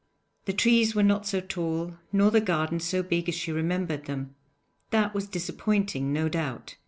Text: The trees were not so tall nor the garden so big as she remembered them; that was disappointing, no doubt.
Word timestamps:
The 0.45 0.53
trees 0.53 0.95
were 0.95 1.03
not 1.03 1.27
so 1.27 1.41
tall 1.41 1.97
nor 2.11 2.31
the 2.31 2.41
garden 2.41 2.79
so 2.79 3.03
big 3.03 3.29
as 3.29 3.35
she 3.35 3.51
remembered 3.51 4.05
them; 4.05 4.33
that 4.89 5.13
was 5.13 5.27
disappointing, 5.27 6.11
no 6.11 6.27
doubt. 6.27 6.75